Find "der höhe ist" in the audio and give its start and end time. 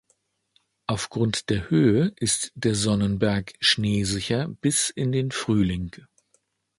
1.51-2.51